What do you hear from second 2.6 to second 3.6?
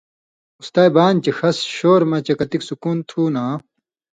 سکُون تُھو نا